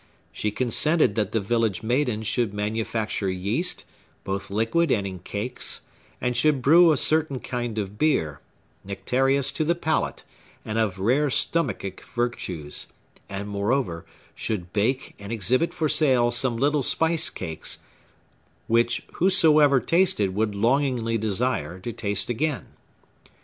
She 0.31 0.49
consented 0.49 1.13
that 1.13 1.31
the 1.31 1.39
village 1.39 1.83
maiden 1.83 2.23
should 2.23 2.55
manufacture 2.55 3.29
yeast, 3.29 3.85
both 4.23 4.49
liquid 4.49 4.91
and 4.91 5.05
in 5.05 5.19
cakes; 5.19 5.81
and 6.19 6.35
should 6.35 6.63
brew 6.63 6.91
a 6.91 6.97
certain 6.97 7.39
kind 7.39 7.77
of 7.77 7.99
beer, 7.99 8.41
nectareous 8.83 9.51
to 9.51 9.63
the 9.63 9.75
palate, 9.75 10.23
and 10.65 10.79
of 10.79 10.97
rare 10.97 11.29
stomachic 11.29 12.01
virtues; 12.15 12.87
and, 13.29 13.47
moreover, 13.47 14.03
should 14.33 14.73
bake 14.73 15.13
and 15.19 15.31
exhibit 15.31 15.71
for 15.71 15.87
sale 15.87 16.31
some 16.31 16.57
little 16.57 16.81
spice 16.81 17.29
cakes, 17.29 17.77
which 18.65 19.03
whosoever 19.17 19.79
tasted 19.79 20.33
would 20.33 20.55
longingly 20.55 21.19
desire 21.19 21.79
to 21.79 21.93
taste 21.93 22.27
again. 22.27 22.69